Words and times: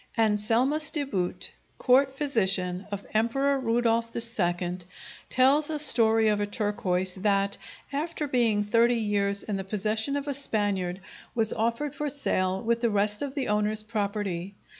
Anselmus 0.17 0.89
de 0.89 1.03
Boot, 1.03 1.51
court 1.77 2.11
physician 2.11 2.87
of 2.91 3.05
Emperor 3.13 3.59
Rudolph 3.59 4.09
II, 4.15 4.79
tells 5.29 5.69
a 5.69 5.77
story 5.77 6.27
of 6.29 6.39
a 6.39 6.47
turquoise 6.47 7.13
that, 7.21 7.59
after 7.93 8.27
being 8.27 8.63
thirty 8.63 8.95
years 8.97 9.43
in 9.43 9.57
the 9.57 9.63
possession 9.63 10.15
of 10.15 10.27
a 10.27 10.33
Spaniard, 10.33 11.01
was 11.35 11.53
offered 11.53 11.93
for 11.93 12.09
sale 12.09 12.63
with 12.63 12.81
the 12.81 12.89
rest 12.89 13.21
of 13.21 13.35
the 13.35 13.47
owner's 13.47 13.83
property. 13.83 14.55